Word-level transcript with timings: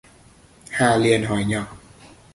Hà 0.71 0.95
liền 0.97 1.25
hỏi 1.25 1.43
nhỏ 1.45 1.75